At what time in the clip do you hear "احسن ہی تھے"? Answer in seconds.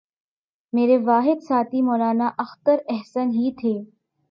2.89-3.77